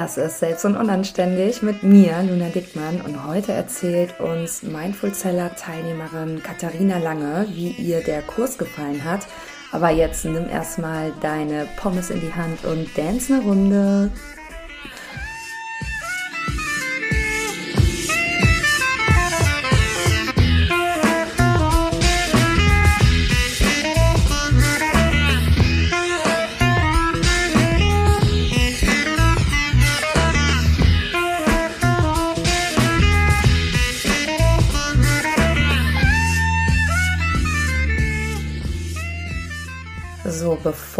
[0.00, 3.02] Das ist Selbst und Unanständig mit mir, Luna Dickmann.
[3.02, 9.26] Und heute erzählt uns Mindful Seller Teilnehmerin Katharina Lange, wie ihr der Kurs gefallen hat.
[9.72, 14.10] Aber jetzt nimm erstmal deine Pommes in die Hand und dance eine Runde.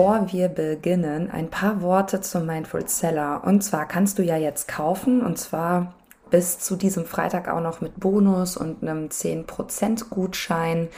[0.01, 3.43] Bevor wir beginnen, ein paar Worte zum Mindful Seller.
[3.45, 5.93] Und zwar kannst du ja jetzt kaufen und zwar
[6.31, 10.89] bis zu diesem Freitag auch noch mit Bonus und einem 10% Gutschein.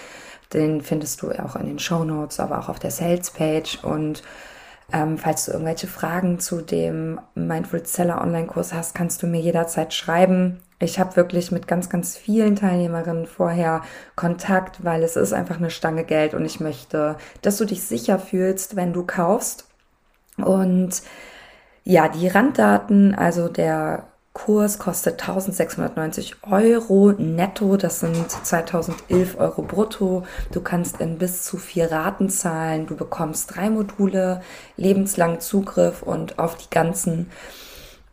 [0.53, 3.83] Den findest du auch in den Show Notes, aber auch auf der Sales Page.
[3.83, 4.23] Und
[4.93, 9.93] ähm, falls du irgendwelche Fragen zu dem Mindful Seller Online-Kurs hast, kannst du mir jederzeit
[9.93, 10.61] schreiben.
[10.83, 13.83] Ich habe wirklich mit ganz, ganz vielen Teilnehmerinnen vorher
[14.17, 18.19] Kontakt, weil es ist einfach eine Stange Geld und ich möchte, dass du dich sicher
[18.19, 19.69] fühlst, wenn du kaufst.
[20.39, 20.91] Und
[21.85, 30.25] ja, die Randdaten, also der Kurs kostet 1690 Euro netto, das sind 2011 Euro brutto.
[30.51, 32.87] Du kannst in bis zu vier Raten zahlen.
[32.87, 34.41] Du bekommst drei Module,
[34.77, 37.31] lebenslang Zugriff und auf die ganzen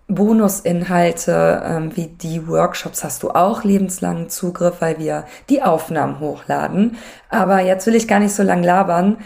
[0.10, 6.98] Bonusinhalte ähm, wie die Workshops hast du auch lebenslangen Zugriff, weil wir die Aufnahmen hochladen.
[7.30, 9.18] Aber jetzt will ich gar nicht so lang labern.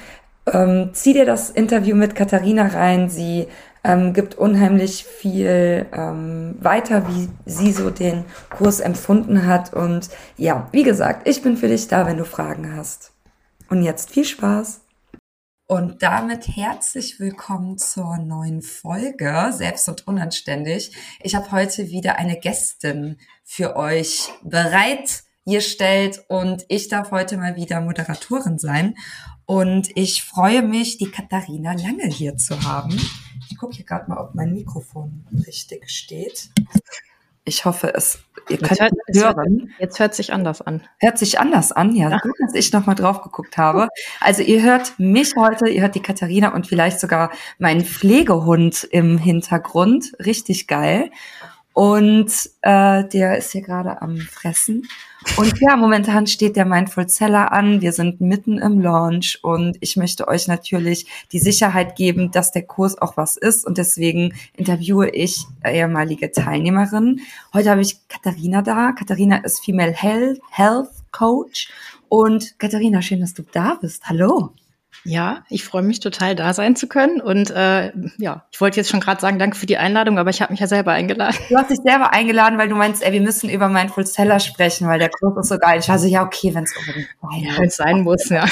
[0.45, 3.09] Ähm, zieh dir das Interview mit Katharina rein.
[3.09, 3.48] Sie
[3.86, 9.73] ähm, gibt unheimlich viel ähm, weiter, wie sie so den Kurs empfunden hat.
[9.73, 13.14] Und ja, wie gesagt, ich bin für dich da, wenn du Fragen hast.
[13.70, 14.83] Und jetzt viel Spaß!
[15.66, 20.92] Und damit herzlich willkommen zur neuen Folge Selbst und Unanständig.
[21.22, 27.80] Ich habe heute wieder eine Gästin für euch bereitgestellt und ich darf heute mal wieder
[27.80, 28.95] Moderatorin sein.
[29.45, 32.99] Und ich freue mich, die Katharina Lange hier zu haben.
[33.49, 36.49] Ich gucke hier gerade mal, ob mein Mikrofon richtig steht.
[37.45, 39.73] Ich hoffe, es ihr könnt hört, hören.
[39.80, 40.81] Jetzt hört sich anders an.
[40.99, 42.20] Hört sich anders an, ja, ja.
[42.20, 43.89] gut, dass ich nochmal drauf geguckt habe.
[44.20, 49.17] Also ihr hört mich heute, ihr hört die Katharina und vielleicht sogar meinen Pflegehund im
[49.17, 50.14] Hintergrund.
[50.26, 51.11] Richtig geil.
[51.73, 52.31] Und
[52.61, 54.87] äh, der ist hier gerade am Fressen.
[55.38, 57.82] Und ja, momentan steht der Mindful Seller an.
[57.82, 62.64] Wir sind mitten im Launch und ich möchte euch natürlich die Sicherheit geben, dass der
[62.64, 63.66] Kurs auch was ist.
[63.66, 67.22] Und deswegen interviewe ich ehemalige Teilnehmerinnen.
[67.54, 68.92] Heute habe ich Katharina da.
[68.92, 71.70] Katharina ist Female Health, Health Coach.
[72.10, 74.04] Und Katharina, schön, dass du da bist.
[74.08, 74.54] Hallo.
[75.05, 77.19] Ja, ich freue mich total, da sein zu können.
[77.19, 80.41] Und äh, ja, ich wollte jetzt schon gerade sagen, danke für die Einladung, aber ich
[80.41, 81.36] habe mich ja selber eingeladen.
[81.49, 84.87] Du hast dich selber eingeladen, weil du meinst, ey, wir müssen über Mindful Seller sprechen,
[84.87, 85.80] weil der Kurs ist so geil.
[85.80, 87.75] Ich war so, ja, okay, wenn es unbedingt sein ja, muss.
[87.75, 88.45] sein muss, ja.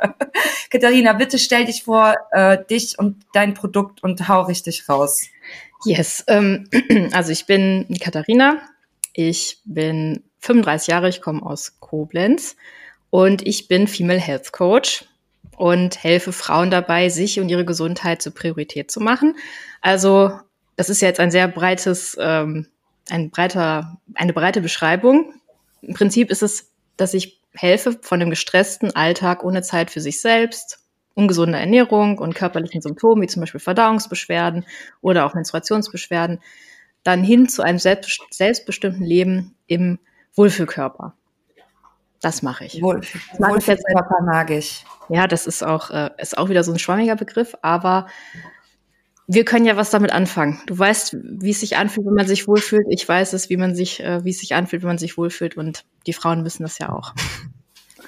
[0.70, 5.26] Katharina, bitte stell dich vor, äh, dich und dein Produkt und hau richtig raus.
[5.84, 6.68] Yes, ähm,
[7.12, 8.62] also ich bin Katharina.
[9.12, 12.56] Ich bin 35 Jahre, ich komme aus Koblenz
[13.10, 15.04] und ich bin Female Health Coach
[15.56, 19.36] und helfe Frauen dabei, sich und ihre Gesundheit zur Priorität zu machen.
[19.80, 20.32] Also
[20.76, 22.66] das ist jetzt ein sehr breites, ähm,
[23.10, 25.34] ein breiter, eine breite Beschreibung.
[25.82, 30.20] Im Prinzip ist es, dass ich helfe von dem gestressten Alltag ohne Zeit für sich
[30.20, 30.80] selbst,
[31.14, 34.66] ungesunde Ernährung und körperlichen Symptomen wie zum Beispiel Verdauungsbeschwerden
[35.00, 36.40] oder auch Menstruationsbeschwerden,
[37.02, 39.98] dann hin zu einem selbstbestimmten Leben im
[40.34, 41.14] Wohlfühlkörper.
[42.20, 42.80] Das mache ich.
[42.82, 44.84] Wohl, ich jetzt Körper mag ich.
[45.08, 48.06] Ja, das ist auch, äh, ist auch wieder so ein schwammiger Begriff, aber
[49.28, 50.60] wir können ja was damit anfangen.
[50.66, 52.86] Du weißt, wie es sich anfühlt, wenn man sich wohlfühlt.
[52.90, 55.56] Ich weiß es, wie man sich, äh, wie es sich anfühlt, wenn man sich wohlfühlt.
[55.56, 57.12] Und die Frauen wissen das ja auch.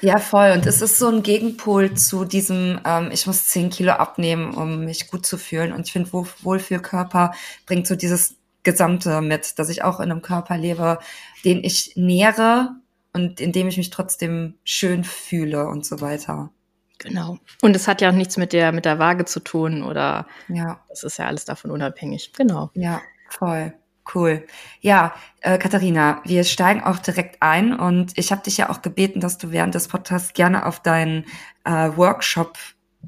[0.01, 0.53] Ja, voll.
[0.53, 4.85] Und es ist so ein Gegenpol zu diesem, ähm, ich muss zehn Kilo abnehmen, um
[4.85, 5.73] mich gut zu fühlen.
[5.73, 7.33] Und ich finde, Wohlfühlkörper
[7.67, 10.99] bringt so dieses Gesamte mit, dass ich auch in einem Körper lebe,
[11.45, 12.77] den ich nähere,
[13.13, 16.51] und in dem ich mich trotzdem schön fühle und so weiter.
[16.99, 17.39] Genau.
[17.63, 20.81] Und es hat ja auch nichts mit der, mit der Waage zu tun oder ja.
[20.89, 22.33] das ist ja alles davon unabhängig.
[22.33, 22.71] Genau.
[22.75, 23.73] Ja, voll.
[24.15, 24.47] Cool.
[24.81, 29.21] Ja, äh, Katharina, wir steigen auch direkt ein und ich habe dich ja auch gebeten,
[29.21, 31.27] dass du während des Podcasts gerne auf deinen
[31.65, 32.57] äh, Workshop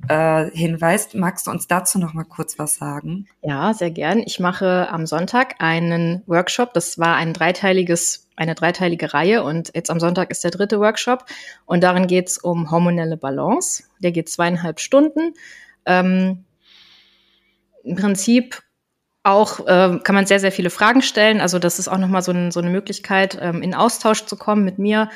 [0.09, 1.15] äh, hinweist.
[1.15, 3.27] Magst du uns dazu noch mal kurz was sagen?
[3.43, 4.19] Ja, sehr gern.
[4.21, 6.73] Ich mache am Sonntag einen Workshop.
[6.75, 11.27] Das war ein dreiteiliges, eine dreiteilige Reihe und jetzt am Sonntag ist der dritte Workshop
[11.67, 13.85] und darin geht es um hormonelle Balance.
[13.99, 15.35] Der geht zweieinhalb Stunden.
[15.87, 16.45] Ähm,
[17.85, 18.63] Im Prinzip
[19.23, 21.41] auch äh, kann man sehr, sehr viele Fragen stellen.
[21.41, 24.65] Also das ist auch nochmal so, ein, so eine Möglichkeit, ähm, in Austausch zu kommen
[24.65, 25.11] mit mir.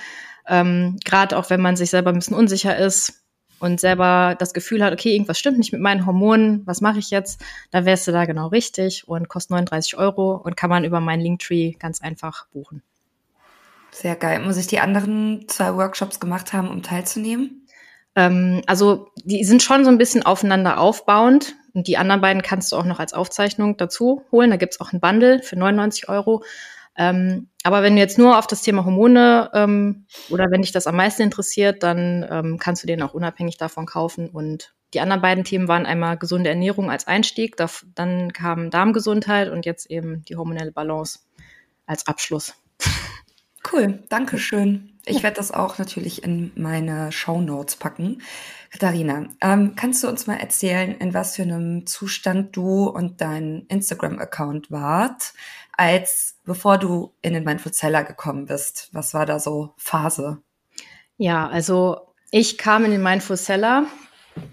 [0.47, 3.24] Ähm, Gerade auch wenn man sich selber ein bisschen unsicher ist
[3.59, 7.11] und selber das Gefühl hat, okay, irgendwas stimmt nicht mit meinen Hormonen, was mache ich
[7.11, 7.41] jetzt?
[7.71, 11.21] Da wärst du da genau richtig und kostet 39 Euro und kann man über meinen
[11.21, 12.83] Linktree ganz einfach buchen.
[13.91, 14.41] Sehr geil.
[14.41, 17.65] Muss ich die anderen zwei Workshops gemacht haben, um teilzunehmen?
[18.17, 21.55] Ähm, also die sind schon so ein bisschen aufeinander aufbauend.
[21.75, 24.51] Und die anderen beiden kannst du auch noch als Aufzeichnung dazu holen.
[24.51, 26.43] Da gibt's auch ein Bundle für 99 Euro.
[26.97, 30.87] Ähm, aber wenn du jetzt nur auf das Thema Hormone ähm, oder wenn dich das
[30.87, 34.29] am meisten interessiert, dann ähm, kannst du den auch unabhängig davon kaufen.
[34.29, 39.51] Und die anderen beiden Themen waren einmal gesunde Ernährung als Einstieg, da, dann kam Darmgesundheit
[39.51, 41.21] und jetzt eben die hormonelle Balance
[41.87, 42.55] als Abschluss.
[43.73, 44.91] Cool, danke schön.
[45.07, 48.23] Ich werde das auch natürlich in meine Show Notes packen.
[48.71, 53.67] Katharina, ähm, kannst du uns mal erzählen, in was für einem Zustand du und dein
[53.69, 55.33] Instagram-Account wart,
[55.77, 58.89] als bevor du in den Mindful Seller gekommen bist?
[58.93, 60.43] Was war da so Phase?
[61.17, 63.87] Ja, also ich kam in den Mindful Seller,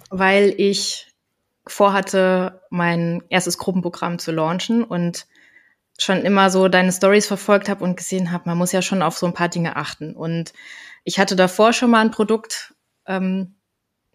[0.09, 1.11] weil ich
[1.67, 5.27] vorhatte, mein erstes Gruppenprogramm zu launchen und
[5.97, 9.17] schon immer so deine Stories verfolgt habe und gesehen habe, man muss ja schon auf
[9.17, 10.15] so ein paar Dinge achten.
[10.15, 10.53] Und
[11.03, 12.73] ich hatte davor schon mal ein Produkt,
[13.05, 13.55] ähm,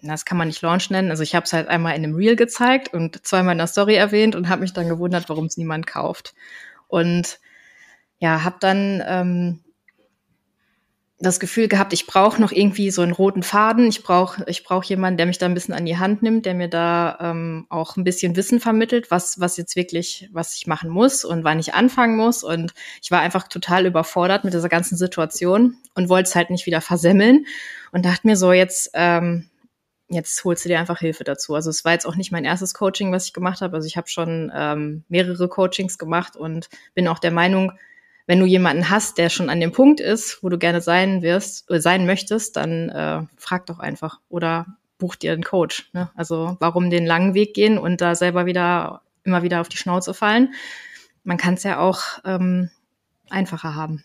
[0.02, 1.10] das kann man nicht Launch nennen.
[1.10, 3.94] Also ich habe es halt einmal in einem Reel gezeigt und zweimal in der Story
[3.94, 6.34] erwähnt und habe mich dann gewundert, warum es niemand kauft.
[6.88, 7.38] Und
[8.18, 9.60] ja, habe dann ähm,
[11.18, 13.86] das Gefühl gehabt, ich brauche noch irgendwie so einen roten Faden.
[13.88, 16.54] Ich brauche ich brauch jemanden, der mich da ein bisschen an die Hand nimmt, der
[16.54, 20.90] mir da ähm, auch ein bisschen Wissen vermittelt, was, was jetzt wirklich, was ich machen
[20.90, 22.44] muss und wann ich anfangen muss.
[22.44, 26.66] Und ich war einfach total überfordert mit dieser ganzen Situation und wollte es halt nicht
[26.66, 27.46] wieder versemmeln
[27.92, 29.48] und dachte mir so, jetzt, ähm,
[30.08, 31.54] jetzt holst du dir einfach Hilfe dazu.
[31.54, 33.76] Also es war jetzt auch nicht mein erstes Coaching, was ich gemacht habe.
[33.76, 37.72] Also ich habe schon ähm, mehrere Coachings gemacht und bin auch der Meinung,
[38.26, 41.68] wenn du jemanden hast, der schon an dem Punkt ist, wo du gerne sein wirst,
[41.68, 44.66] oder äh, sein möchtest, dann äh, frag doch einfach oder
[44.98, 45.90] buch dir einen Coach.
[45.92, 46.10] Ne?
[46.14, 50.14] Also warum den langen Weg gehen und da selber wieder immer wieder auf die Schnauze
[50.14, 50.54] fallen?
[51.24, 52.70] Man kann es ja auch ähm,
[53.28, 54.04] einfacher haben.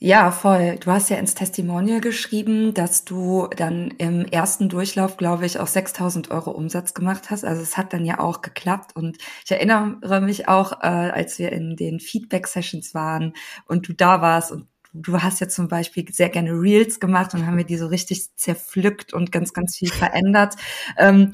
[0.00, 0.76] Ja, voll.
[0.80, 5.66] Du hast ja ins Testimonial geschrieben, dass du dann im ersten Durchlauf, glaube ich, auch
[5.68, 7.44] 6000 Euro Umsatz gemacht hast.
[7.44, 8.94] Also es hat dann ja auch geklappt.
[8.96, 13.32] Und ich erinnere mich auch, äh, als wir in den Feedback-Sessions waren
[13.66, 17.46] und du da warst und du hast ja zum Beispiel sehr gerne Reels gemacht und
[17.46, 20.54] haben wir die so richtig zerpflückt und ganz, ganz viel verändert.
[20.98, 21.32] Ähm,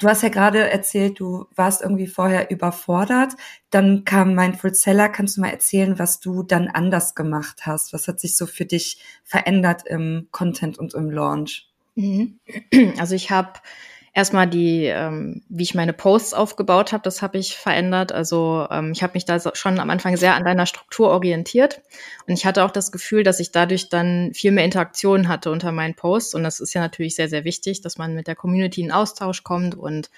[0.00, 3.34] Du hast ja gerade erzählt, du warst irgendwie vorher überfordert.
[3.68, 5.10] Dann kam Mindful Seller.
[5.10, 7.92] Kannst du mal erzählen, was du dann anders gemacht hast?
[7.92, 11.68] Was hat sich so für dich verändert im Content und im Launch?
[11.96, 12.40] Mhm.
[12.98, 13.60] Also ich habe
[14.12, 18.12] erstmal die, ähm, wie ich meine Posts aufgebaut habe, das habe ich verändert.
[18.12, 21.80] Also ähm, ich habe mich da schon am Anfang sehr an deiner Struktur orientiert
[22.26, 25.72] und ich hatte auch das Gefühl, dass ich dadurch dann viel mehr Interaktion hatte unter
[25.72, 28.80] meinen Posts und das ist ja natürlich sehr, sehr wichtig, dass man mit der Community
[28.80, 30.10] in Austausch kommt und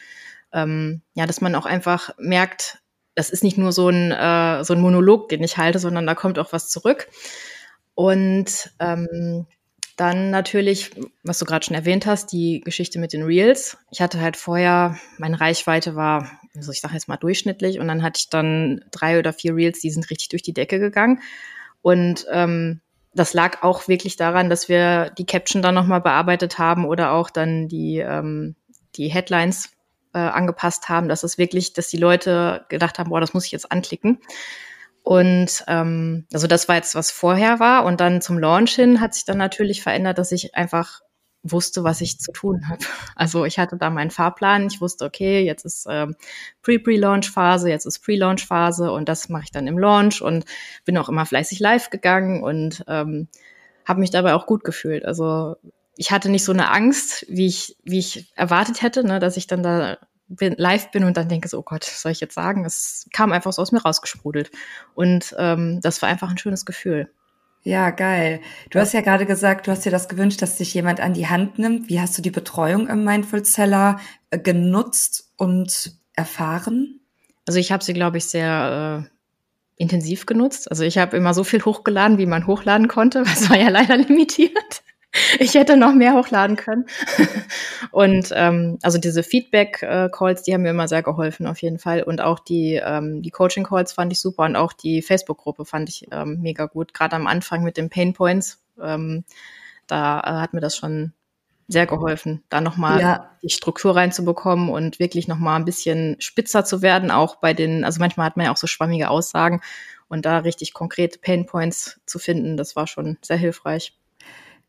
[0.53, 2.79] ähm, ja, dass man auch einfach merkt,
[3.15, 6.15] das ist nicht nur so ein, äh, so ein Monolog, den ich halte, sondern da
[6.15, 7.09] kommt auch was zurück.
[7.95, 9.47] Und ähm,
[10.03, 10.91] dann natürlich,
[11.23, 13.77] was du gerade schon erwähnt hast, die Geschichte mit den Reels.
[13.93, 18.03] Ich hatte halt vorher, meine Reichweite war, also ich sage jetzt mal durchschnittlich, und dann
[18.03, 21.21] hatte ich dann drei oder vier Reels, die sind richtig durch die Decke gegangen.
[21.83, 22.81] Und ähm,
[23.15, 27.31] das lag auch wirklich daran, dass wir die Caption dann nochmal bearbeitet haben oder auch
[27.31, 28.57] dann die, ähm,
[28.97, 29.71] die Headlines
[30.15, 33.53] äh, angepasst haben, dass es wirklich, dass die Leute gedacht haben, boah, das muss ich
[33.53, 34.19] jetzt anklicken.
[35.03, 37.85] Und ähm, also das war jetzt, was vorher war.
[37.85, 41.01] Und dann zum Launch hin hat sich dann natürlich verändert, dass ich einfach
[41.43, 42.85] wusste, was ich zu tun habe.
[43.17, 44.69] Also ich hatte da meinen Fahrplan.
[44.69, 46.15] Ich wusste, okay, jetzt ist ähm,
[46.63, 50.45] Pre-Pre-Launch-Phase, jetzt ist Pre-Launch-Phase und das mache ich dann im Launch und
[50.85, 53.29] bin auch immer fleißig live gegangen und ähm,
[53.85, 55.05] habe mich dabei auch gut gefühlt.
[55.05, 55.57] Also
[55.97, 59.47] ich hatte nicht so eine Angst, wie ich, wie ich erwartet hätte, ne, dass ich
[59.47, 59.99] dann da
[60.37, 62.65] bin, live bin und dann denke so, oh Gott, was soll ich jetzt sagen?
[62.65, 64.51] Es kam einfach so aus mir rausgesprudelt.
[64.95, 67.11] Und ähm, das war einfach ein schönes Gefühl.
[67.65, 68.41] Ja, geil.
[68.71, 71.29] Du hast ja gerade gesagt, du hast dir das gewünscht, dass dich jemand an die
[71.29, 71.89] Hand nimmt.
[71.89, 77.01] Wie hast du die Betreuung im Mindful Seller äh, genutzt und erfahren?
[77.47, 80.71] Also ich habe sie, glaube ich, sehr äh, intensiv genutzt.
[80.71, 83.23] Also ich habe immer so viel hochgeladen, wie man hochladen konnte.
[83.25, 84.83] Das war ja leider limitiert.
[85.39, 86.87] Ich hätte noch mehr hochladen können.
[87.91, 92.03] Und ähm, also diese Feedback-Calls, die haben mir immer sehr geholfen auf jeden Fall.
[92.03, 96.07] Und auch die, ähm, die Coaching-Calls fand ich super und auch die Facebook-Gruppe fand ich
[96.11, 96.95] ähm, mega gut.
[96.95, 99.25] Gerade am Anfang mit den Pain Points, ähm,
[99.87, 101.13] da äh, hat mir das schon
[101.69, 103.31] sehr geholfen, da nochmal ja.
[103.43, 107.99] die Struktur reinzubekommen und wirklich nochmal ein bisschen spitzer zu werden, auch bei den, also
[108.01, 109.63] manchmal hat man ja auch so schwammige Aussagen
[110.09, 113.97] und da richtig konkrete Painpoints zu finden, das war schon sehr hilfreich.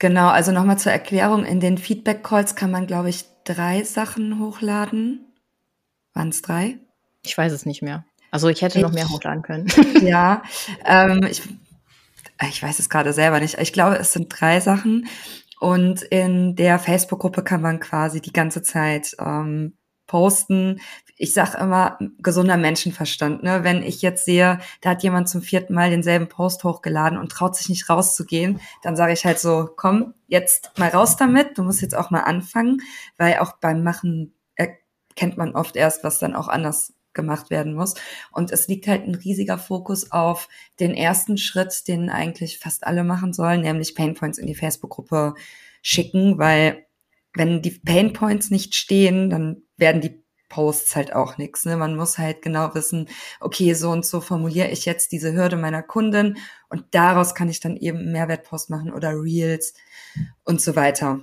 [0.04, 5.24] Genau, also nochmal zur Erklärung, in den Feedback-Calls kann man, glaube ich, drei Sachen hochladen.
[6.14, 6.78] Waren es drei?
[7.24, 8.04] Ich weiß es nicht mehr.
[8.30, 9.70] Also ich hätte ich, noch mehr hochladen können.
[10.02, 10.44] Ja,
[10.84, 11.42] ähm, ich,
[12.50, 13.58] ich weiß es gerade selber nicht.
[13.60, 15.08] Ich glaube, es sind drei Sachen.
[15.62, 19.78] Und in der Facebook-Gruppe kann man quasi die ganze Zeit ähm,
[20.14, 20.80] posten.
[21.18, 23.42] Ich sage immer, gesunder Menschenverstand.
[23.42, 23.64] Ne?
[23.64, 27.56] Wenn ich jetzt sehe, da hat jemand zum vierten Mal denselben Post hochgeladen und traut
[27.56, 31.82] sich nicht rauszugehen, dann sage ich halt so, komm, jetzt mal raus damit, du musst
[31.82, 32.78] jetzt auch mal anfangen,
[33.18, 37.96] weil auch beim Machen erkennt man oft erst, was dann auch anders gemacht werden muss.
[38.32, 40.48] Und es liegt halt ein riesiger Fokus auf
[40.80, 45.34] den ersten Schritt, den eigentlich fast alle machen sollen, nämlich Painpoints in die Facebook-Gruppe
[45.82, 46.86] schicken, weil
[47.36, 51.66] wenn die Painpoints nicht stehen, dann werden die Posts halt auch nichts.
[51.66, 51.78] Ne?
[51.78, 55.82] Man muss halt genau wissen, okay, so und so formuliere ich jetzt diese Hürde meiner
[55.82, 56.38] Kundin
[56.70, 59.74] und daraus kann ich dann eben Mehrwertpost machen oder Reels
[60.44, 61.22] und so weiter.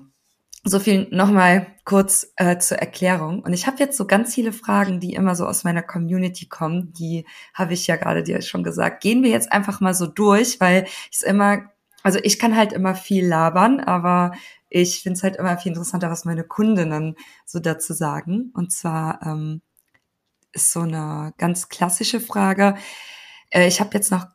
[0.65, 3.41] So viel nochmal kurz äh, zur Erklärung.
[3.41, 6.93] Und ich habe jetzt so ganz viele Fragen, die immer so aus meiner Community kommen.
[6.93, 9.01] Die habe ich ja gerade dir schon gesagt.
[9.03, 11.71] Gehen wir jetzt einfach mal so durch, weil ich es immer,
[12.03, 14.33] also ich kann halt immer viel labern, aber
[14.69, 18.51] ich finde es halt immer viel interessanter, was meine Kundinnen so dazu sagen.
[18.55, 19.63] Und zwar ähm,
[20.53, 22.77] ist so eine ganz klassische Frage.
[23.51, 24.27] Äh, ich habe jetzt noch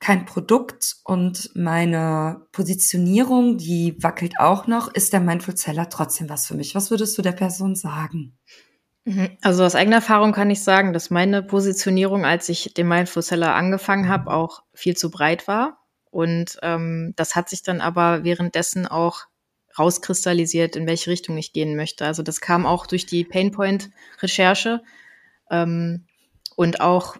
[0.00, 4.92] kein Produkt und meine Positionierung, die wackelt auch noch.
[4.94, 6.74] Ist der Mindful Seller trotzdem was für mich?
[6.74, 8.38] Was würdest du der Person sagen?
[9.04, 9.30] Mhm.
[9.42, 13.54] Also aus eigener Erfahrung kann ich sagen, dass meine Positionierung, als ich den Mindful Seller
[13.54, 15.84] angefangen habe, auch viel zu breit war.
[16.10, 19.26] Und ähm, das hat sich dann aber währenddessen auch
[19.78, 22.04] rauskristallisiert, in welche Richtung ich gehen möchte.
[22.04, 24.82] Also das kam auch durch die Painpoint-Recherche
[25.50, 26.06] ähm,
[26.56, 27.16] und auch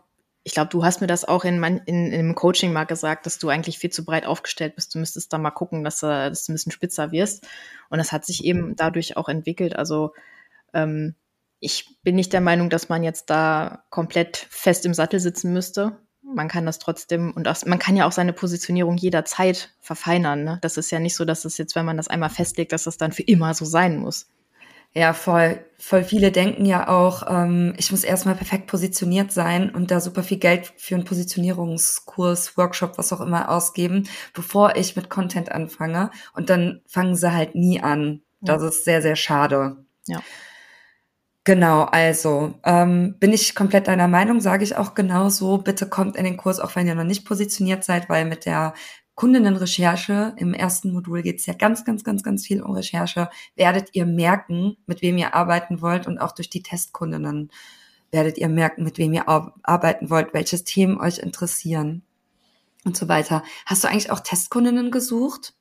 [0.49, 3.39] ich glaube, du hast mir das auch in, in, in einem Coaching mal gesagt, dass
[3.39, 4.95] du eigentlich viel zu breit aufgestellt bist.
[4.95, 7.47] Du müsstest da mal gucken, dass, äh, dass du ein bisschen spitzer wirst.
[7.91, 9.77] Und das hat sich eben dadurch auch entwickelt.
[9.77, 10.15] Also
[10.73, 11.17] ähm,
[11.61, 15.99] ich bin nicht der Meinung, dass man jetzt da komplett fest im Sattel sitzen müsste.
[16.35, 20.45] Man kann das trotzdem und auch, man kann ja auch seine Positionierung jederzeit verfeinern.
[20.45, 20.59] Ne?
[20.63, 22.99] Das ist ja nicht so, dass es jetzt, wenn man das einmal festlegt, dass das
[22.99, 24.27] dann für immer so sein muss.
[24.95, 25.65] Ja, voll.
[25.79, 30.23] Voll viele denken ja auch, ähm, ich muss erstmal perfekt positioniert sein und da super
[30.23, 36.11] viel Geld für einen Positionierungskurs, Workshop, was auch immer ausgeben, bevor ich mit Content anfange.
[36.35, 38.23] Und dann fangen sie halt nie an.
[38.41, 38.69] Das ja.
[38.69, 39.77] ist sehr, sehr schade.
[40.07, 40.21] Ja.
[41.49, 45.57] Genau, also ähm, bin ich komplett deiner Meinung, sage ich auch genauso.
[45.57, 48.75] Bitte kommt in den Kurs, auch wenn ihr noch nicht positioniert seid, weil mit der
[49.15, 53.95] Kundinnenrecherche, im ersten Modul geht es ja ganz, ganz, ganz, ganz viel um Recherche, werdet
[53.95, 57.51] ihr merken, mit wem ihr arbeiten wollt und auch durch die Testkundinnen
[58.11, 62.03] werdet ihr merken, mit wem ihr arbeiten wollt, welches Themen euch interessieren
[62.85, 63.43] und so weiter.
[63.65, 65.55] Hast du eigentlich auch Testkundinnen gesucht?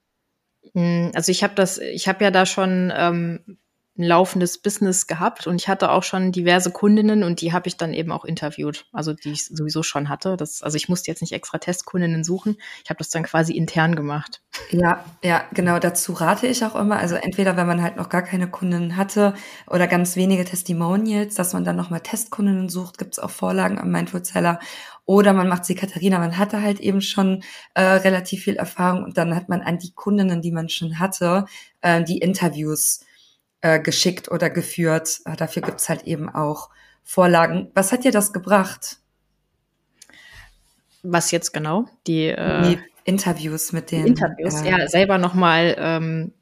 [0.73, 3.57] Hm, also ich habe das, ich habe ja da schon ähm,
[3.97, 7.77] ein laufendes Business gehabt und ich hatte auch schon diverse Kundinnen und die habe ich
[7.77, 10.37] dann eben auch interviewt, also die ich sowieso schon hatte.
[10.37, 13.95] Das, also ich musste jetzt nicht extra Testkundinnen suchen, ich habe das dann quasi intern
[13.95, 14.41] gemacht.
[14.69, 18.21] Ja, ja, genau, dazu rate ich auch immer, also entweder wenn man halt noch gar
[18.21, 19.33] keine Kundinnen hatte
[19.67, 23.91] oder ganz wenige Testimonials, dass man dann nochmal Testkundinnen sucht, gibt es auch Vorlagen am
[23.91, 24.59] Mindful Seller
[25.07, 27.41] oder man macht sie Katharina, man hatte halt eben schon
[27.73, 31.45] äh, relativ viel Erfahrung und dann hat man an die Kundinnen, die man schon hatte,
[31.81, 32.99] äh, die Interviews
[33.61, 35.19] äh, geschickt oder geführt.
[35.25, 36.69] Äh, dafür gibt's halt eben auch
[37.03, 37.71] Vorlagen.
[37.73, 38.97] Was hat dir das gebracht?
[41.03, 41.85] Was jetzt genau?
[42.05, 46.33] Die, äh, die Interviews mit den Interviews, äh, ja, selber nochmal ähm,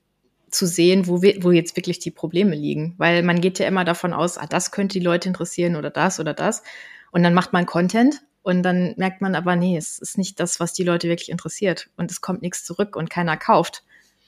[0.50, 2.96] zu sehen, wo, wir, wo jetzt wirklich die Probleme liegen.
[2.98, 6.20] Weil man geht ja immer davon aus, ah, das könnte die Leute interessieren oder das
[6.20, 6.64] oder das.
[7.12, 10.60] Und dann macht man Content und dann merkt man aber, nee, es ist nicht das,
[10.60, 11.90] was die Leute wirklich interessiert.
[11.98, 13.84] Und es kommt nichts zurück und keiner kauft.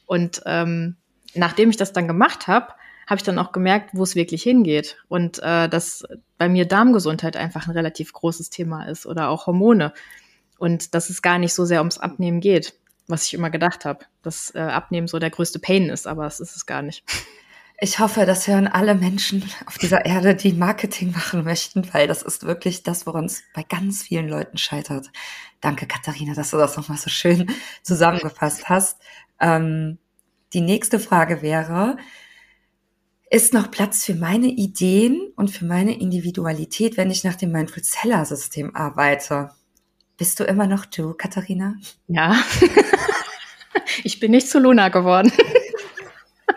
[0.06, 0.98] Und ähm,
[1.34, 2.74] nachdem ich das dann gemacht habe,
[3.08, 6.04] habe ich dann auch gemerkt, wo es wirklich hingeht und äh, dass
[6.38, 9.94] bei mir Darmgesundheit einfach ein relativ großes Thema ist oder auch Hormone
[10.58, 12.74] und dass es gar nicht so sehr ums Abnehmen geht,
[13.08, 16.42] was ich immer gedacht habe, dass äh, Abnehmen so der größte Pain ist, aber es
[16.42, 17.04] ist es gar nicht.
[17.80, 22.24] Ich hoffe, das hören alle Menschen auf dieser Erde, die Marketing machen möchten, weil das
[22.24, 25.12] ist wirklich das, woran es bei ganz vielen Leuten scheitert.
[25.62, 27.52] Danke, Katharina, dass du das nochmal so schön
[27.84, 29.00] zusammengefasst hast.
[29.40, 30.00] Ähm,
[30.54, 31.98] die nächste Frage wäre,
[33.30, 37.84] ist noch Platz für meine Ideen und für meine Individualität, wenn ich nach dem Mindful
[37.84, 39.50] Seller System arbeite?
[40.18, 41.76] Bist du immer noch du, Katharina?
[42.08, 42.36] Ja.
[44.04, 45.32] ich bin nicht zu Luna geworden.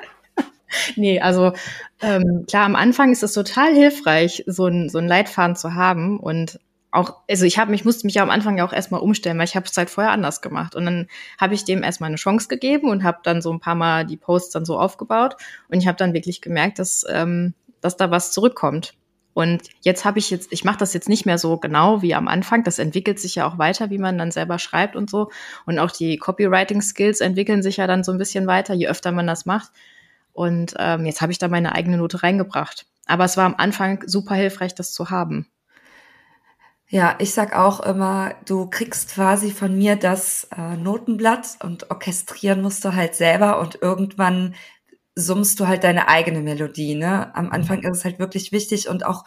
[0.97, 1.53] nee, also
[2.01, 6.61] ähm, klar, am Anfang ist es total hilfreich, so ein, so Leitfaden zu haben und
[6.93, 9.45] auch, also ich habe mich, musste mich ja am Anfang ja auch erstmal umstellen, weil
[9.45, 10.75] ich habe es halt vorher anders gemacht.
[10.75, 11.07] Und dann
[11.39, 14.17] habe ich dem erstmal eine Chance gegeben und habe dann so ein paar Mal die
[14.17, 15.37] Posts dann so aufgebaut.
[15.69, 18.95] Und ich habe dann wirklich gemerkt, dass, ähm, dass da was zurückkommt.
[19.33, 22.27] Und jetzt habe ich jetzt, ich mache das jetzt nicht mehr so genau wie am
[22.27, 22.65] Anfang.
[22.65, 25.31] Das entwickelt sich ja auch weiter, wie man dann selber schreibt und so.
[25.67, 29.29] Und auch die Copywriting-Skills entwickeln sich ja dann so ein bisschen weiter, je öfter man
[29.29, 29.71] das macht.
[30.33, 32.87] Und ähm, jetzt habe ich da meine eigene Note reingebracht.
[33.07, 35.47] Aber es war am Anfang super hilfreich, das zu haben.
[36.93, 42.63] Ja, ich sag auch immer, du kriegst quasi von mir das äh, Notenblatt und orchestrieren
[42.63, 44.57] musst du halt selber und irgendwann
[45.15, 46.97] summst du halt deine eigene Melodie.
[46.97, 47.33] Ne?
[47.37, 49.25] Am Anfang ist es halt wirklich wichtig und auch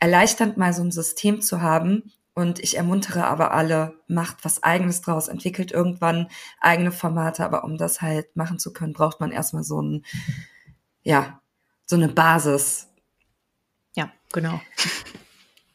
[0.00, 2.12] erleichternd, mal so ein System zu haben.
[2.34, 6.28] Und ich ermuntere aber alle, macht was eigenes draus, entwickelt irgendwann
[6.60, 10.04] eigene Formate, aber um das halt machen zu können, braucht man erstmal so ein,
[11.02, 11.40] ja,
[11.86, 12.88] so eine Basis.
[13.94, 14.60] Ja, genau.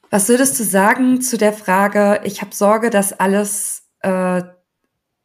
[0.09, 4.41] Was würdest du sagen zu der Frage, ich habe Sorge, das alles äh,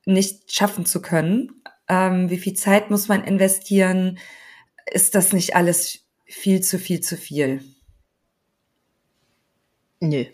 [0.06, 1.62] nicht schaffen zu können?
[1.88, 4.18] Ähm, wie viel Zeit muss man investieren?
[4.90, 7.62] Ist das nicht alles viel zu viel zu viel?
[10.00, 10.24] Nö,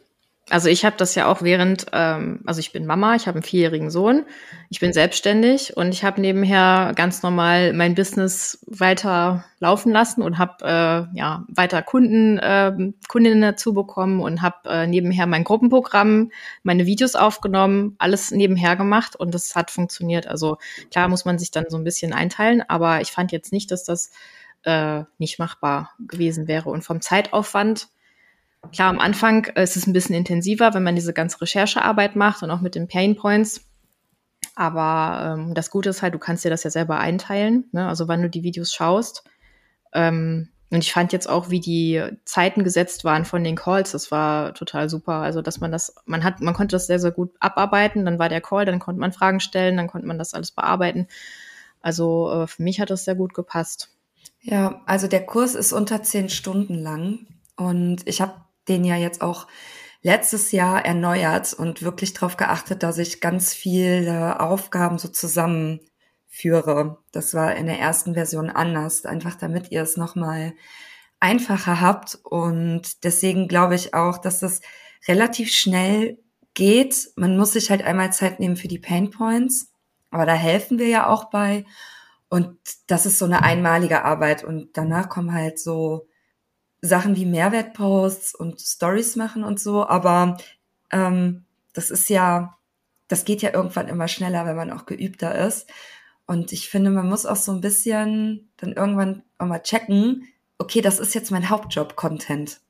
[0.50, 3.42] also ich habe das ja auch während, ähm, also ich bin Mama, ich habe einen
[3.42, 4.24] vierjährigen Sohn,
[4.70, 10.38] ich bin selbstständig und ich habe nebenher ganz normal mein Business weiter laufen lassen und
[10.38, 12.72] habe äh, ja weiter Kunden, äh,
[13.08, 16.30] Kundinnen dazu bekommen und habe äh, nebenher mein Gruppenprogramm,
[16.62, 20.26] meine Videos aufgenommen, alles nebenher gemacht und das hat funktioniert.
[20.26, 20.58] Also
[20.90, 23.84] klar muss man sich dann so ein bisschen einteilen, aber ich fand jetzt nicht, dass
[23.84, 24.12] das
[24.64, 27.88] äh, nicht machbar gewesen wäre und vom Zeitaufwand
[28.72, 32.50] Klar, am Anfang ist es ein bisschen intensiver, wenn man diese ganze Recherchearbeit macht und
[32.50, 33.64] auch mit den Pain Points.
[34.54, 37.86] Aber ähm, das Gute ist halt, du kannst dir das ja selber einteilen, ne?
[37.86, 39.24] also wann du die Videos schaust.
[39.92, 44.10] Ähm, und ich fand jetzt auch, wie die Zeiten gesetzt waren von den Calls, das
[44.10, 45.14] war total super.
[45.14, 48.04] Also, dass man das, man hat, man konnte das sehr, sehr gut abarbeiten.
[48.04, 51.08] Dann war der Call, dann konnte man Fragen stellen, dann konnte man das alles bearbeiten.
[51.80, 53.90] Also, äh, für mich hat das sehr gut gepasst.
[54.42, 57.20] Ja, also der Kurs ist unter zehn Stunden lang.
[57.56, 58.34] Und ich habe
[58.68, 59.46] den ja jetzt auch
[60.02, 66.98] letztes Jahr erneuert und wirklich darauf geachtet, dass ich ganz viele Aufgaben so zusammenführe.
[67.12, 70.54] Das war in der ersten Version anders, einfach damit ihr es nochmal
[71.20, 72.18] einfacher habt.
[72.22, 74.60] Und deswegen glaube ich auch, dass das
[75.06, 76.18] relativ schnell
[76.54, 77.10] geht.
[77.16, 79.72] Man muss sich halt einmal Zeit nehmen für die Pain Points,
[80.10, 81.64] aber da helfen wir ja auch bei.
[82.28, 86.07] Und das ist so eine einmalige Arbeit und danach kommen halt so
[86.80, 90.38] Sachen wie Mehrwertposts und Stories machen und so, aber
[90.90, 92.56] ähm, das ist ja,
[93.08, 95.68] das geht ja irgendwann immer schneller, wenn man auch geübter ist.
[96.26, 100.80] Und ich finde, man muss auch so ein bisschen dann irgendwann auch mal checken, okay,
[100.80, 102.60] das ist jetzt mein Hauptjob, Content.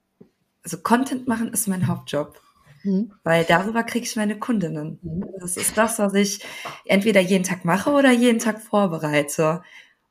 [0.62, 2.40] Also Content machen ist mein Hauptjob.
[2.84, 3.12] Mhm.
[3.24, 4.98] Weil darüber kriege ich meine Kundinnen.
[5.02, 5.24] Mhm.
[5.40, 6.40] Das ist das, was ich
[6.84, 9.62] entweder jeden Tag mache oder jeden Tag vorbereite.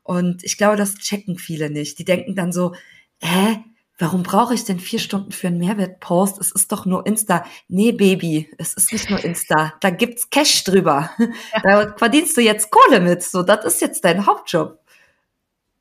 [0.03, 1.99] Und ich glaube, das checken viele nicht.
[1.99, 2.73] Die denken dann so,
[3.21, 3.63] hä,
[3.97, 6.39] warum brauche ich denn vier Stunden für einen Mehrwertpost?
[6.39, 7.45] Es ist doch nur Insta.
[7.67, 9.73] Nee, Baby, es ist nicht nur Insta.
[9.81, 11.09] Da gibt's Cash drüber.
[11.17, 11.61] Ja.
[11.63, 13.23] Da verdienst du jetzt Kohle mit.
[13.23, 14.79] So, das ist jetzt dein Hauptjob.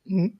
[0.05, 0.39] Mhm.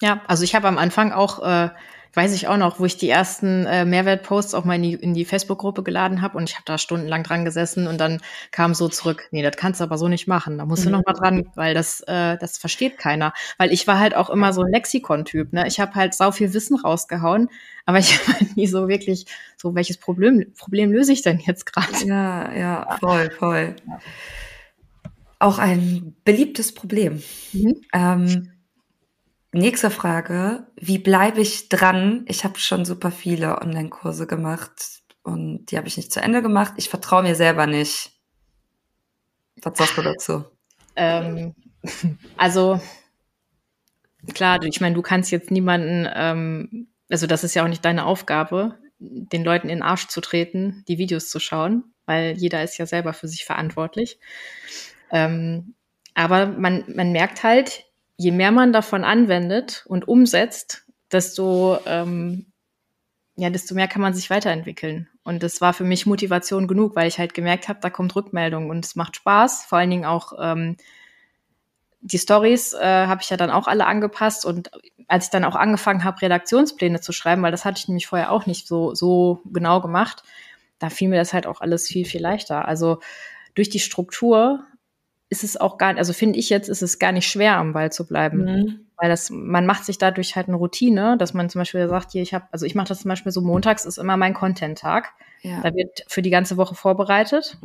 [0.00, 1.70] Ja, also ich habe am Anfang auch äh,
[2.14, 5.14] weiß ich auch noch, wo ich die ersten äh, Mehrwertposts auch mal in die, in
[5.14, 8.88] die Facebook-Gruppe geladen habe und ich habe da stundenlang dran gesessen und dann kam so
[8.88, 10.90] zurück, nee, das kannst du aber so nicht machen, da musst mhm.
[10.90, 13.32] du noch mal dran, weil das, äh, das versteht keiner.
[13.58, 15.66] Weil ich war halt auch immer so ein Lexikon-Typ, ne?
[15.66, 17.50] Ich habe halt sau viel Wissen rausgehauen,
[17.84, 19.26] aber ich habe nie so wirklich
[19.56, 22.06] so, welches Problem, Problem löse ich denn jetzt gerade?
[22.06, 23.76] Ja, ja, voll, voll.
[25.40, 27.22] Auch ein beliebtes Problem.
[27.52, 27.80] Mhm.
[27.92, 28.53] Ähm,
[29.54, 30.66] Nächste Frage.
[30.74, 32.24] Wie bleibe ich dran?
[32.26, 34.72] Ich habe schon super viele Online-Kurse gemacht
[35.22, 36.74] und die habe ich nicht zu Ende gemacht.
[36.76, 38.10] Ich vertraue mir selber nicht.
[39.62, 40.44] Was sagst du dazu?
[40.96, 41.54] Ähm,
[42.36, 42.80] also
[44.34, 48.06] klar, ich meine, du kannst jetzt niemanden, ähm, also das ist ja auch nicht deine
[48.06, 52.76] Aufgabe, den Leuten in den Arsch zu treten, die Videos zu schauen, weil jeder ist
[52.78, 54.18] ja selber für sich verantwortlich.
[55.12, 55.74] Ähm,
[56.14, 57.84] aber man, man merkt halt,
[58.16, 62.46] je mehr man davon anwendet und umsetzt, desto, ähm,
[63.36, 65.08] ja, desto mehr kann man sich weiterentwickeln.
[65.24, 68.70] Und das war für mich Motivation genug, weil ich halt gemerkt habe, da kommt Rückmeldung
[68.70, 69.64] und es macht Spaß.
[69.64, 70.76] Vor allen Dingen auch ähm,
[72.04, 74.70] die Stories äh, habe ich ja dann auch alle angepasst und
[75.08, 78.30] als ich dann auch angefangen habe, Redaktionspläne zu schreiben, weil das hatte ich nämlich vorher
[78.30, 80.22] auch nicht so so genau gemacht,
[80.78, 82.68] da fiel mir das halt auch alles viel viel leichter.
[82.68, 83.00] Also
[83.54, 84.66] durch die Struktur
[85.30, 87.90] ist es auch gar, also finde ich jetzt, ist es gar nicht schwer, am Ball
[87.90, 88.44] zu bleiben.
[88.44, 88.80] Mhm.
[88.96, 92.22] Weil das, man macht sich dadurch halt eine Routine, dass man zum Beispiel sagt, hier,
[92.22, 95.12] ich habe, also ich mache das zum Beispiel so, montags ist immer mein Content-Tag.
[95.42, 95.60] Ja.
[95.62, 97.58] Da wird für die ganze Woche vorbereitet.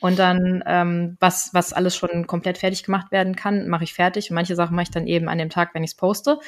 [0.00, 4.30] Und dann, ähm, was, was alles schon komplett fertig gemacht werden kann, mache ich fertig.
[4.30, 6.38] Und manche Sachen mache ich dann eben an dem Tag, wenn ich es poste.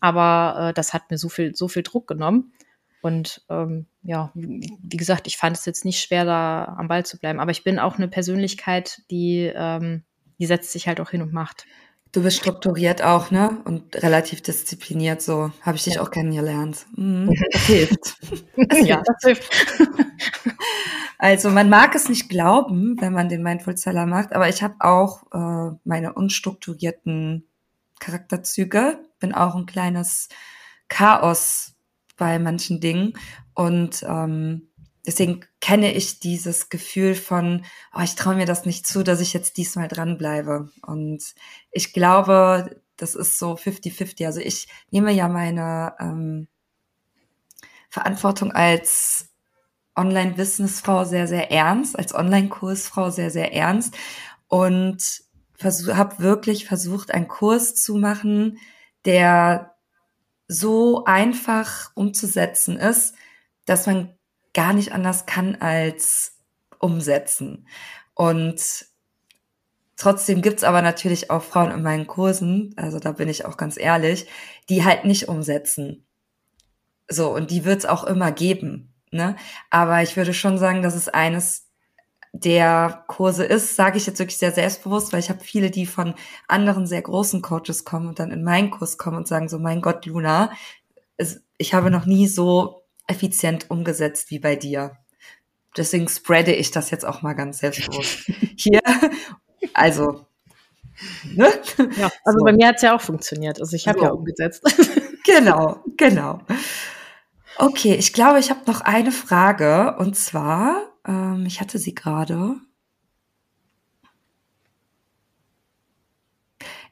[0.00, 2.52] Aber äh, das hat mir so viel, so viel Druck genommen.
[3.00, 7.18] Und ähm, ja, wie gesagt, ich fand es jetzt nicht schwer, da am Ball zu
[7.18, 7.40] bleiben.
[7.40, 10.02] Aber ich bin auch eine Persönlichkeit, die, ähm,
[10.38, 11.66] die setzt sich halt auch hin und macht.
[12.12, 13.60] Du bist strukturiert auch, ne?
[13.64, 16.02] Und relativ diszipliniert, so habe ich dich ja.
[16.02, 16.86] auch kennengelernt.
[16.96, 17.34] Mhm.
[17.52, 18.16] Das hilft.
[18.82, 19.76] ja, das hilft.
[21.20, 24.76] Also man mag es nicht glauben, wenn man den Mindful Seller macht, aber ich habe
[24.78, 27.48] auch äh, meine unstrukturierten
[27.98, 30.28] Charakterzüge, bin auch ein kleines
[30.86, 31.74] Chaos
[32.18, 33.14] bei manchen Dingen
[33.54, 34.68] und ähm,
[35.08, 39.32] deswegen kenne ich dieses Gefühl von, oh, ich traue mir das nicht zu, dass ich
[39.32, 40.70] jetzt diesmal dranbleibe.
[40.82, 41.34] Und
[41.70, 44.26] ich glaube, das ist so 50-50.
[44.26, 46.46] Also ich nehme ja meine ähm,
[47.88, 49.30] Verantwortung als
[49.96, 53.96] Online-Businessfrau sehr, sehr ernst, als Online-Kursfrau sehr, sehr ernst
[54.46, 55.22] und
[55.62, 58.58] habe wirklich versucht, einen Kurs zu machen,
[59.06, 59.74] der
[60.48, 63.14] so einfach umzusetzen ist,
[63.66, 64.14] dass man
[64.54, 66.38] gar nicht anders kann als
[66.80, 67.68] umsetzen.
[68.14, 68.86] Und
[69.96, 73.76] trotzdem gibt's aber natürlich auch Frauen in meinen Kursen, also da bin ich auch ganz
[73.78, 74.26] ehrlich,
[74.68, 76.06] die halt nicht umsetzen.
[77.08, 78.94] So, und die wird's auch immer geben.
[79.10, 79.36] Ne?
[79.70, 81.67] Aber ich würde schon sagen, dass es eines
[82.44, 86.14] der Kurse ist, sage ich jetzt wirklich sehr selbstbewusst, weil ich habe viele, die von
[86.46, 89.80] anderen sehr großen Coaches kommen und dann in meinen Kurs kommen und sagen so, mein
[89.80, 90.50] Gott, Luna,
[91.56, 94.96] ich habe noch nie so effizient umgesetzt wie bei dir.
[95.76, 98.30] Deswegen spreade ich das jetzt auch mal ganz selbstbewusst.
[98.56, 98.80] Hier,
[99.74, 100.26] also.
[101.24, 101.48] Ne?
[101.96, 102.44] Ja, also so.
[102.44, 103.60] bei mir hat's ja auch funktioniert.
[103.60, 104.04] Also ich habe so.
[104.04, 104.62] ja umgesetzt.
[105.28, 106.38] Genau, genau.
[107.58, 112.56] Okay, ich glaube, ich habe noch eine Frage und zwar, ähm, ich hatte sie gerade.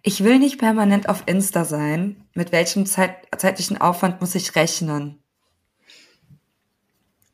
[0.03, 2.25] Ich will nicht permanent auf Insta sein.
[2.35, 5.23] Mit welchem Zeit, zeitlichen Aufwand muss ich rechnen?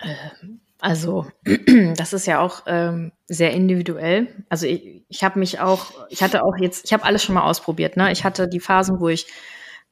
[0.00, 1.26] Ähm, also,
[1.96, 4.44] das ist ja auch ähm, sehr individuell.
[4.48, 7.44] Also ich, ich habe mich auch, ich hatte auch jetzt, ich habe alles schon mal
[7.44, 7.96] ausprobiert.
[7.96, 8.10] Ne?
[8.10, 9.26] Ich hatte die Phasen, wo ich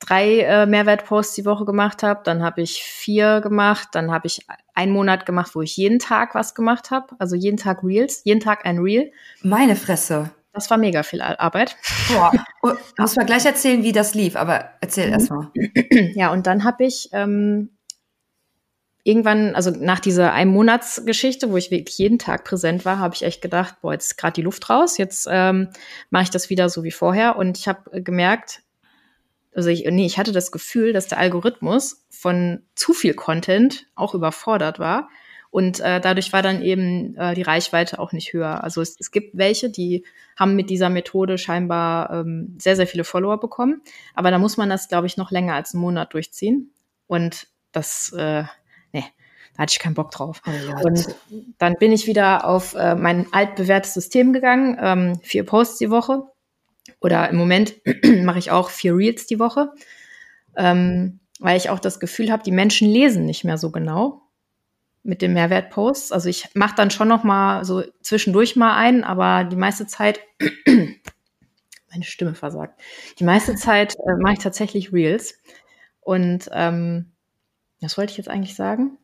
[0.01, 4.47] drei äh, Mehrwertposts die Woche gemacht habe, dann habe ich vier gemacht, dann habe ich
[4.75, 8.41] einen Monat gemacht, wo ich jeden Tag was gemacht habe, also jeden Tag Reels, jeden
[8.41, 9.13] Tag ein Reel.
[9.43, 10.31] Meine Fresse.
[10.53, 11.77] Das war mega viel Arbeit.
[12.09, 12.33] Boah,
[12.63, 15.13] oh, muss man gleich erzählen, wie das lief, aber erzähl mhm.
[15.13, 15.51] erst mal.
[16.15, 17.71] Ja, und dann habe ich ähm,
[19.05, 23.43] irgendwann, also nach dieser Ein-Monats-Geschichte, wo ich wirklich jeden Tag präsent war, habe ich echt
[23.43, 25.69] gedacht, boah, jetzt ist gerade die Luft raus, jetzt ähm,
[26.11, 27.37] mache ich das wieder so wie vorher.
[27.37, 28.63] Und ich habe äh, gemerkt,
[29.55, 34.15] also ich, nee, ich hatte das Gefühl, dass der Algorithmus von zu viel Content auch
[34.15, 35.09] überfordert war.
[35.51, 38.63] Und äh, dadurch war dann eben äh, die Reichweite auch nicht höher.
[38.63, 40.05] Also es, es gibt welche, die
[40.37, 43.83] haben mit dieser Methode scheinbar ähm, sehr, sehr viele Follower bekommen.
[44.15, 46.71] Aber da muss man das, glaube ich, noch länger als einen Monat durchziehen.
[47.09, 48.45] Und das, äh,
[48.93, 49.05] nee,
[49.57, 50.41] da hatte ich keinen Bock drauf.
[50.47, 51.09] Oh, und
[51.59, 56.30] dann bin ich wieder auf äh, mein altbewährtes System gegangen, ähm, vier Posts die Woche
[57.01, 57.75] oder im Moment
[58.25, 59.73] mache ich auch vier Reels die Woche,
[60.57, 64.23] ähm, weil ich auch das Gefühl habe, die Menschen lesen nicht mehr so genau
[65.03, 66.13] mit den Mehrwertposts.
[66.13, 70.21] Also ich mache dann schon noch mal so zwischendurch mal ein, aber die meiste Zeit
[71.91, 72.81] meine Stimme versagt.
[73.19, 75.39] Die meiste Zeit äh, mache ich tatsächlich Reels.
[76.01, 77.13] Und ähm,
[77.81, 78.99] was wollte ich jetzt eigentlich sagen?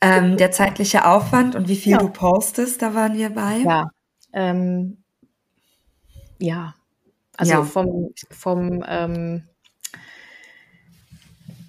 [0.00, 1.98] Ähm, der zeitliche Aufwand und wie viel ja.
[1.98, 3.58] du postest, da waren wir bei.
[3.58, 3.90] Ja.
[4.32, 5.02] Ähm,
[6.38, 6.74] ja,
[7.36, 7.62] also ja.
[7.64, 9.42] vom, vom ähm,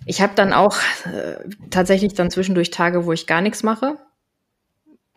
[0.06, 1.36] ich habe dann auch äh,
[1.70, 3.98] tatsächlich dann zwischendurch Tage, wo ich gar nichts mache.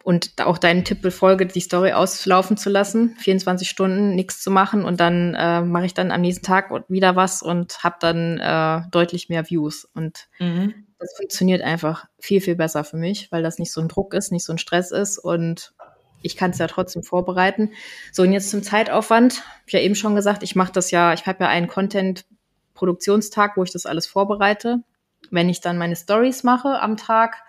[0.02, 4.84] Und auch deinen Tipp befolge, die Story auslaufen zu lassen, 24 Stunden nichts zu machen
[4.84, 8.88] und dann äh, mache ich dann am nächsten Tag wieder was und habe dann äh,
[8.90, 9.84] deutlich mehr Views.
[9.84, 10.86] Und mhm.
[10.98, 14.32] das funktioniert einfach viel, viel besser für mich, weil das nicht so ein Druck ist,
[14.32, 15.74] nicht so ein Stress ist und
[16.22, 17.72] ich kann es ja trotzdem vorbereiten.
[18.12, 19.42] So, und jetzt zum Zeitaufwand.
[19.66, 23.56] Ich habe ja eben schon gesagt, ich mache das ja, ich habe ja einen Content-Produktionstag,
[23.56, 24.82] wo ich das alles vorbereite.
[25.30, 27.42] Wenn ich dann meine Stories mache am Tag,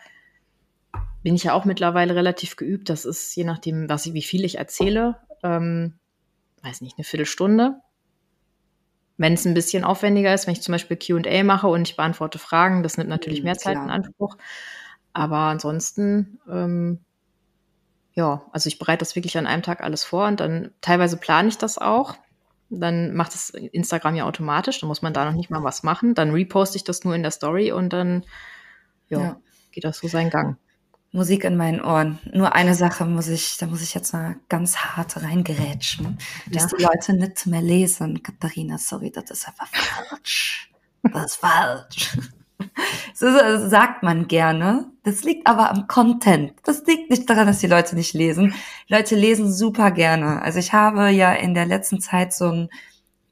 [1.23, 2.89] bin ich ja auch mittlerweile relativ geübt.
[2.89, 5.93] Das ist je nachdem, was ich, wie viel ich erzähle, ähm,
[6.63, 7.75] weiß nicht, eine Viertelstunde.
[9.17, 12.39] Wenn es ein bisschen aufwendiger ist, wenn ich zum Beispiel QA mache und ich beantworte
[12.39, 14.37] Fragen, das nimmt natürlich mhm, mehr Zeit in Anspruch.
[15.13, 16.99] Aber ansonsten ähm,
[18.13, 21.49] ja, also ich bereite das wirklich an einem Tag alles vor und dann teilweise plane
[21.49, 22.15] ich das auch.
[22.69, 26.13] Dann macht es Instagram ja automatisch, dann muss man da noch nicht mal was machen.
[26.13, 28.23] Dann reposte ich das nur in der Story und dann
[29.09, 29.41] ja, ja.
[29.71, 30.57] geht das so seinen Gang.
[31.13, 32.19] Musik in meinen Ohren.
[32.33, 36.17] Nur eine Sache muss ich, da muss ich jetzt mal ganz hart reingerätschen,
[36.49, 36.77] dass ja.
[36.77, 38.23] die Leute nicht mehr lesen.
[38.23, 40.71] Katharina, sorry, das ist einfach falsch.
[41.03, 42.17] Das ist falsch.
[43.13, 43.27] So
[43.67, 44.89] sagt man gerne.
[45.03, 46.53] Das liegt aber am Content.
[46.63, 48.53] Das liegt nicht daran, dass die Leute nicht lesen.
[48.89, 50.41] Die Leute lesen super gerne.
[50.41, 52.69] Also ich habe ja in der letzten Zeit so ein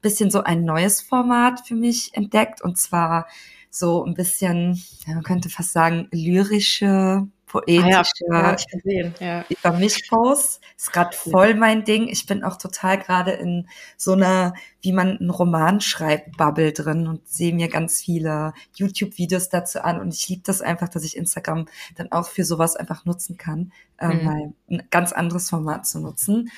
[0.00, 3.26] bisschen so ein neues Format für mich entdeckt und zwar
[3.70, 9.44] so ein bisschen, man könnte fast sagen, lyrische poetische ah, ja, ja.
[9.48, 10.60] über mich Posts.
[10.76, 12.06] Ist gerade voll mein Ding.
[12.06, 17.08] Ich bin auch total gerade in so einer, wie man einen Roman schreibt, Bubble drin
[17.08, 20.00] und sehe mir ganz viele YouTube-Videos dazu an.
[20.00, 23.72] Und ich liebe das einfach, dass ich Instagram dann auch für sowas einfach nutzen kann,
[23.98, 24.24] ähm, mhm.
[24.24, 26.52] mal ein ganz anderes Format zu nutzen.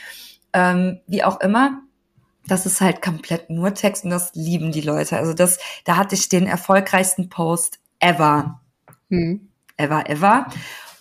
[0.52, 1.80] Ähm, wie auch immer,
[2.46, 5.16] das ist halt komplett nur Text und das lieben die Leute.
[5.16, 8.60] Also das, da hatte ich den erfolgreichsten Post ever.
[9.08, 9.48] Mhm.
[9.78, 10.46] Ever, ever.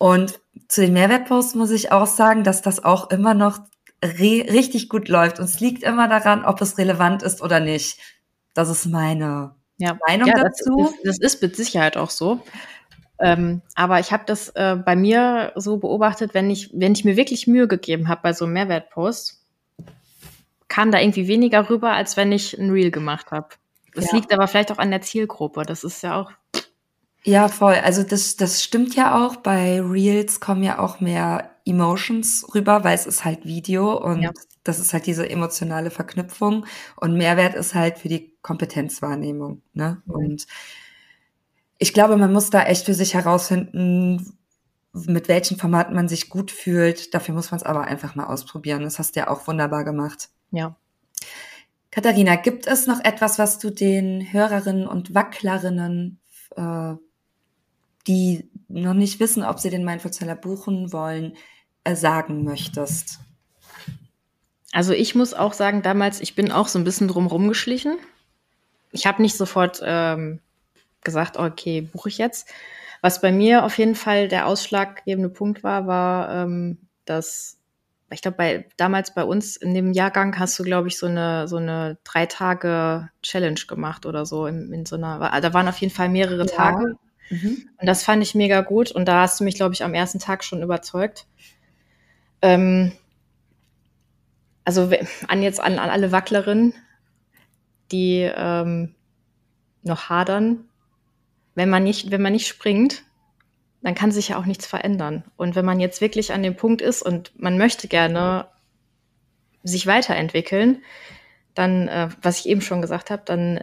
[0.02, 3.60] Und zu den Mehrwertposts muss ich auch sagen, dass das auch immer noch
[4.04, 5.38] richtig gut läuft.
[5.38, 8.00] Und es liegt immer daran, ob es relevant ist oder nicht.
[8.56, 10.00] Das ist meine ja.
[10.08, 10.92] Meinung ja, dazu.
[11.04, 12.42] Das, das, ist mit Sicherheit auch so.
[13.20, 17.16] Ähm, aber ich habe das äh, bei mir so beobachtet, wenn ich, wenn ich mir
[17.16, 19.46] wirklich Mühe gegeben habe bei so einem Mehrwertpost,
[20.68, 23.50] kam da irgendwie weniger rüber, als wenn ich ein Reel gemacht habe.
[23.94, 24.16] Das ja.
[24.16, 25.62] liegt aber vielleicht auch an der Zielgruppe.
[25.62, 26.32] Das ist ja auch
[27.24, 27.76] ja, voll.
[27.76, 29.38] Also das, das stimmt ja auch.
[29.38, 34.32] Bei Reels kommen ja auch mehr Emotions rüber, weil es ist halt Video und ja.
[34.64, 39.62] das ist halt diese emotionale Verknüpfung und Mehrwert ist halt für die Kompetenzwahrnehmung.
[39.74, 40.02] Ne?
[40.06, 40.14] Mhm.
[40.14, 40.48] Und
[41.78, 44.38] ich glaube, man muss da echt für sich herausfinden,
[44.94, 47.14] mit welchen Formaten man sich gut fühlt.
[47.14, 48.84] Dafür muss man es aber einfach mal ausprobieren.
[48.84, 50.30] Das hast du ja auch wunderbar gemacht.
[50.52, 50.76] Ja.
[51.92, 56.20] Katharina, gibt es noch etwas, was du den Hörerinnen und Wacklerinnen
[56.56, 56.96] äh,
[58.08, 61.36] die noch nicht wissen, ob sie den Mindful Seller buchen wollen,
[61.84, 63.20] äh, sagen möchtest?
[64.72, 67.98] Also ich muss auch sagen, damals, ich bin auch so ein bisschen drumherum geschlichen.
[68.92, 70.40] Ich habe nicht sofort ähm,
[71.04, 72.50] gesagt, okay, buche ich jetzt.
[73.02, 77.58] Was bei mir auf jeden Fall der ausschlaggebende Punkt war, war, ähm, dass
[78.14, 81.48] ich glaube, bei damals bei uns in dem Jahrgang hast du, glaube ich, so eine
[81.48, 85.40] so eine drei Tage Challenge gemacht oder so in, in so einer.
[85.40, 86.46] Da waren auf jeden Fall mehrere ja.
[86.46, 86.98] Tage
[87.32, 87.70] Mhm.
[87.78, 88.92] Und das fand ich mega gut.
[88.92, 91.26] Und da hast du mich, glaube ich, am ersten Tag schon überzeugt.
[92.42, 92.92] Ähm,
[94.66, 94.92] also
[95.28, 96.74] an jetzt an, an alle Wacklerinnen,
[97.92, 98.94] die ähm,
[99.82, 100.66] noch hadern,
[101.56, 103.04] wenn man nicht, wenn man nicht springt,
[103.82, 105.24] dann kann sich ja auch nichts verändern.
[105.38, 108.48] Und wenn man jetzt wirklich an dem Punkt ist und man möchte gerne
[109.64, 110.84] sich weiterentwickeln,
[111.56, 113.62] dann, äh, was ich eben schon gesagt habe, dann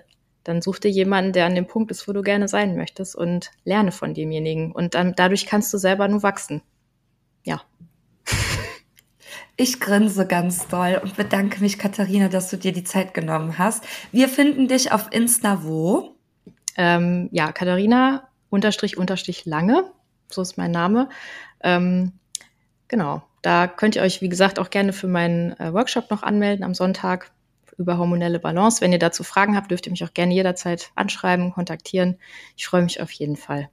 [0.48, 3.50] dann such dir jemanden, der an dem Punkt ist, wo du gerne sein möchtest und
[3.64, 4.72] lerne von demjenigen.
[4.72, 6.62] Und dann dadurch kannst du selber nur wachsen.
[7.44, 7.61] Ja.
[9.61, 13.84] Ich grinse ganz doll und bedanke mich, Katharina, dass du dir die Zeit genommen hast.
[14.12, 16.14] Wir finden dich auf Insta wo?
[16.76, 19.90] Ähm, ja, Katharina unterstrich unterstrich lange.
[20.30, 21.08] So ist mein Name.
[21.61, 22.12] Ähm,
[22.87, 23.22] genau.
[23.42, 26.74] Da könnt ihr euch, wie gesagt, auch gerne für meinen äh, Workshop noch anmelden am
[26.74, 27.32] Sonntag
[27.78, 28.80] über hormonelle Balance.
[28.80, 32.18] Wenn ihr dazu Fragen habt, dürft ihr mich auch gerne jederzeit anschreiben, kontaktieren.
[32.56, 33.70] Ich freue mich auf jeden Fall,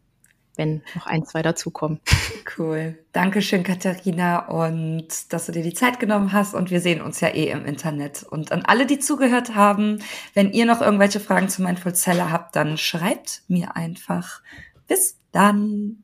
[0.56, 2.00] wenn noch ein, zwei dazukommen.
[2.58, 2.98] Cool.
[3.12, 6.54] Dankeschön, Katharina, und dass du dir die Zeit genommen hast.
[6.54, 8.24] Und wir sehen uns ja eh im Internet.
[8.24, 10.00] Und an alle, die zugehört haben,
[10.36, 14.42] wenn ihr noch irgendwelche Fragen zu Mindful Seller habt, dann schreibt mir einfach.
[14.88, 16.04] Bis dann.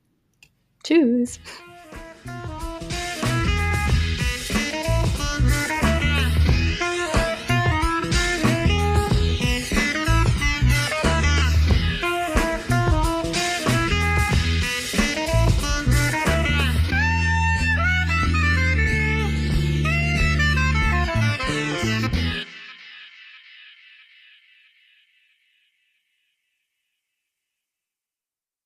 [0.83, 1.39] Tschüss.